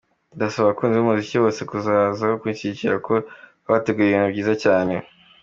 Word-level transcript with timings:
Ndasaba 0.35 0.63
abakunzi 0.65 0.95
b’umuziki 0.97 1.37
bose 1.43 1.61
kuzaza 1.69 2.23
kunshyigikira 2.41 2.95
kuko 2.99 3.13
twabateguriye 3.61 4.09
ibintu 4.09 4.31
byiza 4.33 4.53
cyane. 4.63 4.93